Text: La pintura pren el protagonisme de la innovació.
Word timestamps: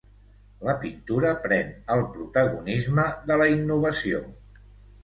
La 0.67 0.73
pintura 0.85 1.33
pren 1.43 1.69
el 1.97 2.01
protagonisme 2.17 3.07
de 3.31 3.39
la 3.45 3.49
innovació. 3.57 4.27